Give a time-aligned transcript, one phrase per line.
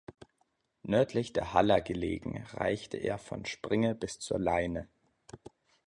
[0.81, 4.87] Nördlich der Haller gelegen, reichte er von Springe bis zur Leine.